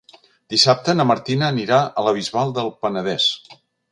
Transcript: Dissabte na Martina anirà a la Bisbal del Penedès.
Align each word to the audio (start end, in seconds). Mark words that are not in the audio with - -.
Dissabte 0.53 0.95
na 0.95 1.05
Martina 1.09 1.49
anirà 1.53 1.81
a 1.85 2.05
la 2.07 2.15
Bisbal 2.19 2.57
del 2.57 2.75
Penedès. 2.87 3.31